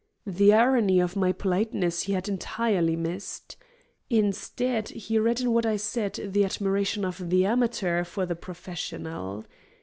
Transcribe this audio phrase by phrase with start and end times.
[0.25, 3.55] The irony of my politeness he had entirely missed.
[4.09, 9.45] Instead, he read in what I said the admiration of the amateur for the professional.